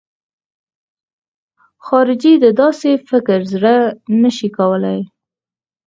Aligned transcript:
خارجي 1.85 2.33
د 2.43 2.45
داسې 2.61 2.91
فکر 3.09 3.39
زړه 3.53 3.75
نه 4.21 4.29
شي 4.37 4.49
کولای. 4.57 4.99